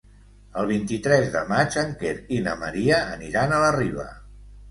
[0.61, 4.09] El vint-i-tres de maig en Quer i na Maria aniran a la Riba.